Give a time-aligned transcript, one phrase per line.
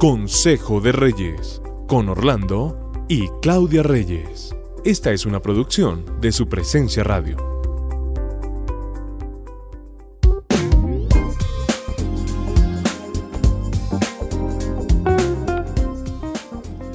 [0.00, 4.56] Consejo de Reyes, con Orlando y Claudia Reyes.
[4.82, 7.36] Esta es una producción de su presencia radio.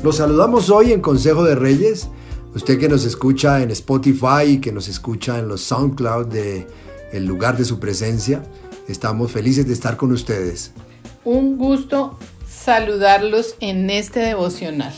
[0.02, 2.08] Los saludamos hoy en Consejo de Reyes.
[2.56, 6.66] Usted que nos escucha en Spotify y que nos escucha en los SoundCloud de
[7.12, 8.42] El lugar de su presencia,
[8.88, 10.72] estamos felices de estar con ustedes.
[11.24, 12.18] Un gusto
[12.66, 14.92] saludarlos en este devocional.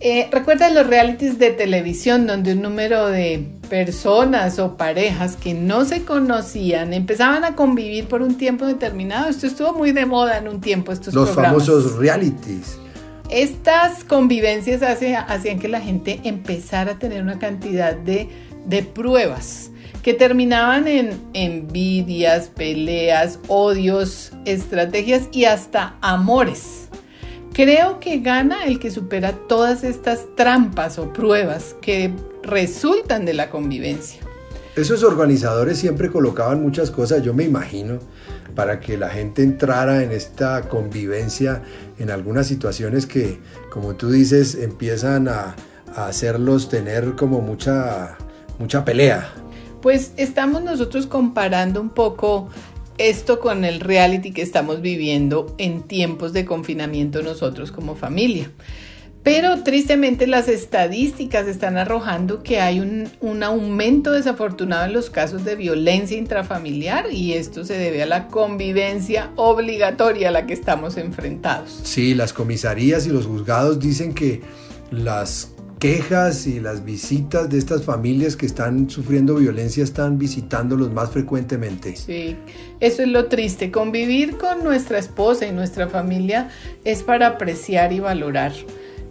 [0.00, 5.84] Eh, ¿Recuerdan los realities de televisión donde un número de personas o parejas que no
[5.84, 9.28] se conocían empezaban a convivir por un tiempo determinado?
[9.28, 12.78] Esto estuvo muy de moda en un tiempo, estos Los famosos realities.
[13.28, 18.28] Estas convivencias hacían que la gente empezara a tener una cantidad de,
[18.66, 19.70] de pruebas
[20.02, 26.87] que terminaban en envidias, peleas, odios, estrategias y hasta amores.
[27.58, 33.50] Creo que gana el que supera todas estas trampas o pruebas que resultan de la
[33.50, 34.20] convivencia.
[34.76, 37.98] Esos organizadores siempre colocaban muchas cosas, yo me imagino,
[38.54, 41.64] para que la gente entrara en esta convivencia
[41.98, 43.40] en algunas situaciones que,
[43.72, 45.56] como tú dices, empiezan a,
[45.96, 48.18] hacerlos tener como mucha,
[48.60, 49.32] mucha pelea.
[49.82, 52.50] Pues estamos nosotros comparando un poco
[52.98, 58.50] esto con el reality que estamos viviendo en tiempos de confinamiento nosotros como familia.
[59.22, 65.44] Pero tristemente las estadísticas están arrojando que hay un, un, aumento desafortunado en los casos
[65.44, 70.96] de violencia intrafamiliar y esto se debe a la convivencia obligatoria a la que estamos
[70.96, 71.80] enfrentados.
[71.82, 74.40] Sí, las comisarías y los juzgados dicen que
[74.90, 81.10] las quejas y las visitas de estas familias que están sufriendo violencia están visitándolos más
[81.10, 81.96] frecuentemente.
[81.96, 82.36] Sí,
[82.80, 83.70] eso es lo triste.
[83.70, 86.50] Convivir con nuestra esposa y nuestra familia
[86.84, 88.52] es para apreciar y valorar.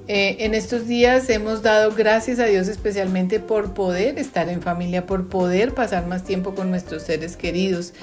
[0.09, 5.05] Eh, en estos días hemos dado gracias a Dios especialmente por poder estar en familia,
[5.05, 7.93] por poder pasar más tiempo con nuestros seres queridos.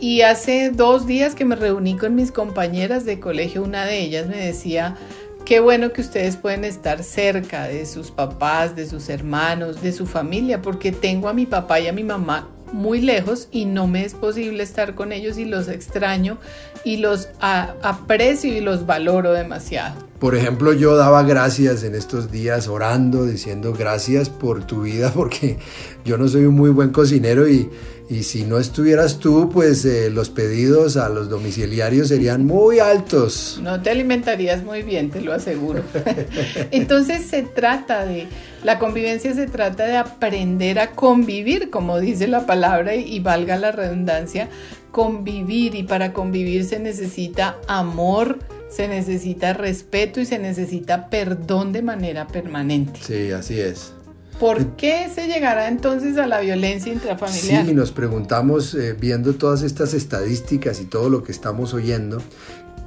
[0.00, 4.26] Y hace dos días que me reuní con mis compañeras de colegio, una de ellas
[4.26, 4.96] me decía,
[5.44, 10.06] Qué bueno que ustedes pueden estar cerca de sus papás, de sus hermanos, de su
[10.06, 14.04] familia, porque tengo a mi papá y a mi mamá muy lejos y no me
[14.04, 16.38] es posible estar con ellos y los extraño
[16.84, 19.94] y los aprecio y los valoro demasiado.
[20.18, 25.58] Por ejemplo, yo daba gracias en estos días orando, diciendo gracias por tu vida, porque
[26.04, 27.70] yo no soy un muy buen cocinero y,
[28.12, 33.58] y si no estuvieras tú, pues eh, los pedidos a los domiciliarios serían muy altos.
[33.62, 35.82] No te alimentarías muy bien, te lo aseguro.
[36.70, 38.26] Entonces se trata de,
[38.64, 43.56] la convivencia se trata de aprender a convivir, como dice la palabra y, y valga
[43.56, 44.50] la redundancia,
[44.90, 51.80] convivir y para convivir se necesita amor, se necesita respeto y se necesita perdón de
[51.80, 53.00] manera permanente.
[53.02, 53.94] Sí, así es.
[54.42, 57.64] ¿Por qué se llegará entonces a la violencia intrafamiliar?
[57.64, 62.20] Sí, nos preguntamos, eh, viendo todas estas estadísticas y todo lo que estamos oyendo,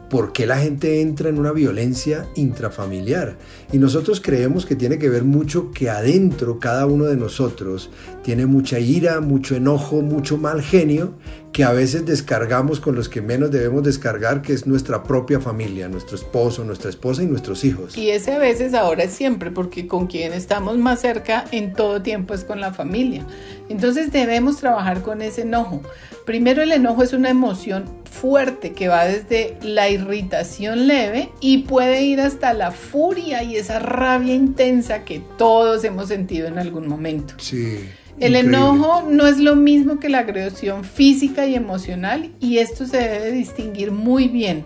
[0.09, 3.37] ¿por qué la gente entra en una violencia intrafamiliar?
[3.71, 7.89] Y nosotros creemos que tiene que ver mucho que adentro cada uno de nosotros
[8.21, 11.13] tiene mucha ira, mucho enojo, mucho mal genio
[11.55, 15.87] que a veces descargamos con los que menos debemos descargar, que es nuestra propia familia,
[15.87, 17.95] nuestro esposo, nuestra esposa y nuestros hijos.
[17.95, 22.01] Y ese a veces ahora es siempre, porque con quien estamos más cerca en todo
[22.01, 23.25] tiempo es con la familia.
[23.69, 25.81] Entonces debemos trabajar con ese enojo.
[26.25, 32.01] Primero el enojo es una emoción fuerte que va desde la irritación leve y puede
[32.01, 37.35] ir hasta la furia y esa rabia intensa que todos hemos sentido en algún momento.
[37.37, 37.79] Sí.
[38.19, 42.97] El enojo no es lo mismo que la agresión física y emocional y esto se
[42.97, 44.65] debe distinguir muy bien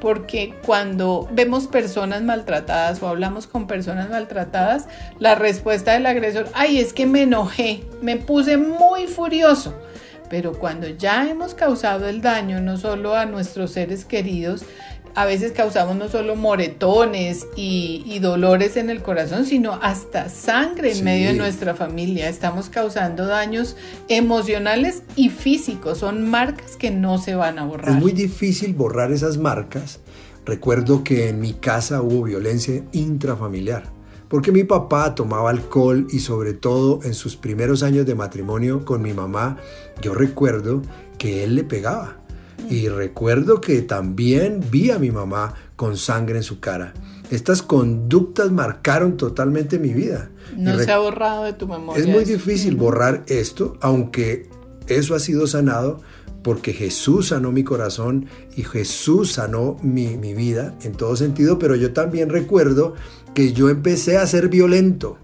[0.00, 4.86] porque cuando vemos personas maltratadas o hablamos con personas maltratadas,
[5.18, 9.74] la respuesta del agresor, ay, es que me enojé, me puse muy furioso.
[10.28, 14.64] Pero cuando ya hemos causado el daño no solo a nuestros seres queridos,
[15.16, 21.04] a veces causamos no solo moretones y, dolores en el corazón, sino hasta sangre en
[21.04, 22.28] medio de nuestra familia.
[22.28, 23.76] Estamos causando daños
[24.08, 25.98] emocionales y físicos.
[25.98, 27.96] Son marcas que no se van a borrar.
[27.96, 30.00] Es muy difícil borrar esas marcas.
[30.44, 33.84] Recuerdo que en mi casa hubo violencia intrafamiliar.
[34.28, 39.00] Porque mi papá tomaba alcohol y sobre todo en sus primeros años de matrimonio con
[39.00, 39.56] mi mamá,
[40.02, 40.82] yo recuerdo
[41.16, 42.25] que él le pegaba
[42.68, 46.94] y recuerdo que también vi a mi mamá con sangre en su cara.
[47.30, 50.30] Estas conductas marcaron totalmente mi vida.
[50.56, 52.02] No se ha borrado de tu memoria.
[52.02, 54.48] Es muy difícil borrar esto, aunque
[54.86, 56.00] eso ha sido sanado
[56.42, 58.26] porque Jesús sanó mi corazón
[58.56, 62.94] y Jesús sanó mi, mi vida en todo sentido, pero yo también recuerdo
[63.34, 65.18] que yo empecé a ser violento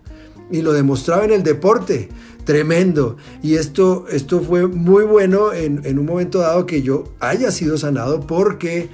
[0.52, 2.08] y lo demostraba en el deporte
[2.44, 3.16] tremendo.
[3.42, 7.78] Y esto, esto fue muy bueno en, en, un momento dado que yo haya sido
[7.78, 8.88] sanado porque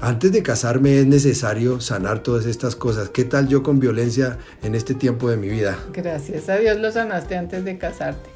[0.00, 3.10] antes de casarme es necesario sanar todas estas cosas.
[3.10, 5.78] ¿Qué tal yo con violencia en este tiempo de mi vida?
[5.92, 8.30] Gracias a Dios lo sanaste antes de casarte.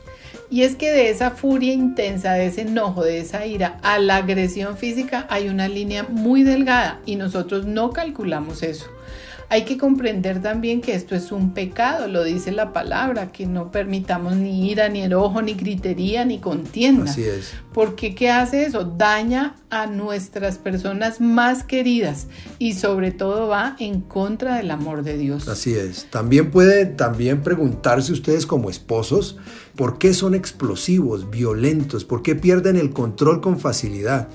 [0.51, 4.17] Y es que de esa furia intensa, de ese enojo, de esa ira a la
[4.17, 8.87] agresión física hay una línea muy delgada y nosotros no calculamos eso.
[9.49, 13.71] Hay que comprender también que esto es un pecado, lo dice la palabra, que no
[13.71, 17.11] permitamos ni ira, ni enojo, ni gritería, ni contienda.
[17.11, 17.53] Así es.
[17.73, 18.85] Porque ¿qué hace eso?
[18.85, 25.19] Daña a nuestras personas más queridas y sobre todo va en contra del amor de
[25.19, 25.49] Dios.
[25.49, 26.07] Así es.
[26.11, 29.37] También pueden también preguntarse ustedes como esposos,
[29.77, 32.05] ¿por qué son explosivos, violentos?
[32.05, 34.29] ¿Por qué pierden el control con facilidad?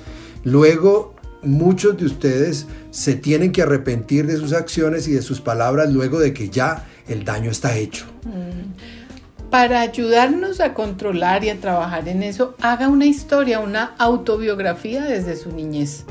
[0.43, 5.91] Luego muchos de ustedes se tienen que arrepentir de sus acciones y de sus palabras
[5.91, 8.05] luego de que ya el daño está hecho.
[8.23, 9.49] Mm.
[9.49, 15.35] Para ayudarnos a controlar y a trabajar en eso, haga una historia, una autobiografía desde
[15.35, 16.05] su niñez.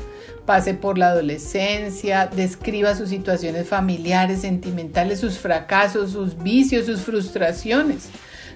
[0.45, 8.09] Pase por la adolescencia, describa sus situaciones familiares, sentimentales, sus fracasos, sus vicios, sus frustraciones.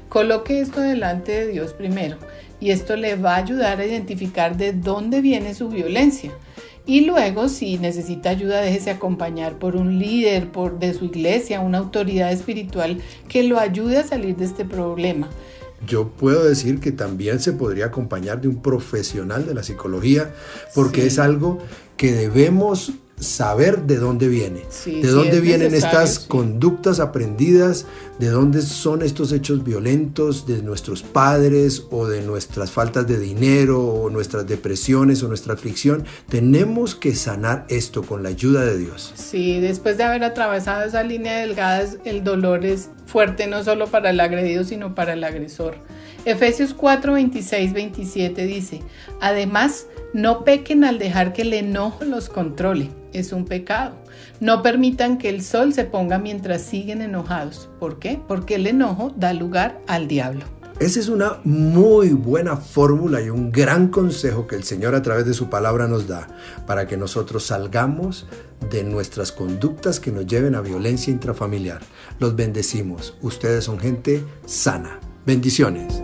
[0.10, 2.18] Coloque esto delante de Dios primero
[2.60, 6.31] y esto le va a ayudar a identificar de dónde viene su violencia.
[6.85, 11.77] Y luego, si necesita ayuda, déjese acompañar por un líder por, de su iglesia, una
[11.77, 15.30] autoridad espiritual que lo ayude a salir de este problema.
[15.88, 20.33] Yo puedo decir que también se podría acompañar de un profesional de la psicología,
[20.75, 21.07] porque sí.
[21.07, 21.59] es algo
[21.95, 22.91] que debemos
[23.24, 26.28] saber de dónde viene, Sí, de sí, dónde es vienen estas sí.
[26.28, 27.86] conductas aprendidas,
[28.20, 33.81] de dónde son estos hechos violentos de nuestros padres o de nuestras faltas de dinero
[33.81, 36.06] o nuestras depresiones o nuestra aflicción.
[36.30, 39.14] Tenemos que sanar esto con la ayuda de Dios.
[39.16, 44.10] Sí, después de haber atravesado esa línea delgada, el dolor es fuerte no solo para
[44.10, 45.75] el agredido, sino para el agresor.
[46.25, 48.81] Efesios 4, 26, 27 dice,
[49.21, 53.94] además, no pequen al dejar que el enojo los controle, es un pecado.
[54.39, 57.69] No permitan que el sol se ponga mientras siguen enojados.
[57.80, 58.19] ¿Por qué?
[58.27, 60.45] Porque el enojo da lugar al diablo.
[60.80, 65.25] Esa es una muy buena fórmula y un gran consejo que el Señor a través
[65.25, 66.28] de su palabra nos da
[66.66, 68.25] para que nosotros salgamos
[68.72, 71.81] de nuestras conductas que nos lleven a violencia intrafamiliar.
[72.20, 73.16] Los bendecimos.
[73.22, 75.00] Ustedes son gente sana.
[75.25, 76.02] Bendiciones.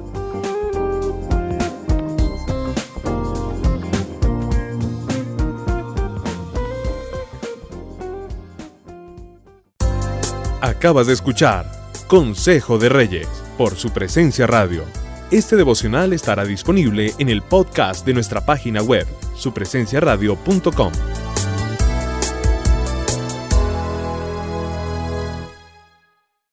[10.62, 11.70] Acabas de escuchar
[12.08, 14.86] Consejo de Reyes por su presencia radio.
[15.32, 21.19] Este devocional estará disponible en el podcast de nuestra página web, supresenciaradio.com.